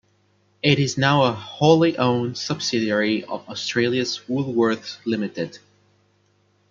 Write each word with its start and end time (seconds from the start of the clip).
It 0.63 0.79
is 0.79 0.97
now 0.97 1.25
a 1.25 1.31
wholly 1.31 1.95
owned 1.95 2.35
subsidiary 2.35 3.23
of 3.23 3.47
Australia's 3.47 4.19
Woolworths 4.27 4.97
Limited. 5.05 5.59